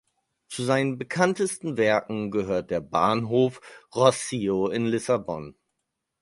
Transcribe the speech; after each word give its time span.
Zu 0.47 0.63
seinen 0.63 0.97
bekanntesten 0.97 1.77
Werken 1.77 2.31
gehört 2.31 2.71
der 2.71 2.79
Bahnhof 2.81 3.61
Rossio 3.93 4.67
in 4.69 4.87
Lissabon. 4.87 5.55